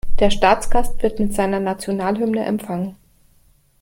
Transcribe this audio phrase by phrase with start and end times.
[0.19, 2.95] Der Staatsgast wird mit seiner Nationalhymne empfangen.